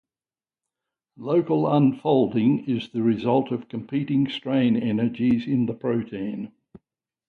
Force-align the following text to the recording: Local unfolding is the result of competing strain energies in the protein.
Local 1.19 1.71
unfolding 1.71 2.65
is 2.65 2.89
the 2.89 3.03
result 3.03 3.51
of 3.51 3.69
competing 3.69 4.27
strain 4.29 4.75
energies 4.75 5.45
in 5.45 5.67
the 5.67 5.75
protein. 5.75 6.53